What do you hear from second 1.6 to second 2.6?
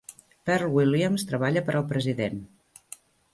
per al president.